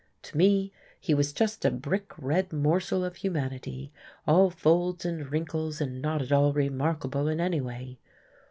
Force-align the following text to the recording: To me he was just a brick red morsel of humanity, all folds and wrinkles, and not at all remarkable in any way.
To 0.23 0.35
me 0.35 0.73
he 0.99 1.13
was 1.13 1.31
just 1.31 1.63
a 1.63 1.69
brick 1.69 2.13
red 2.17 2.51
morsel 2.51 3.05
of 3.05 3.17
humanity, 3.17 3.91
all 4.25 4.49
folds 4.49 5.05
and 5.05 5.31
wrinkles, 5.31 5.79
and 5.79 6.01
not 6.01 6.23
at 6.23 6.31
all 6.31 6.53
remarkable 6.53 7.27
in 7.27 7.39
any 7.39 7.61
way. 7.61 7.99